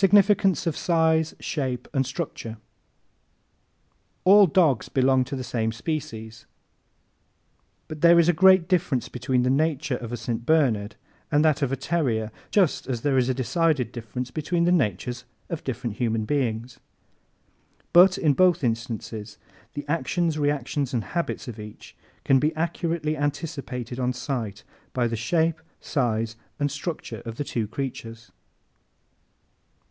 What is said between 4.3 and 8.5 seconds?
dogs belong to the same species but there is a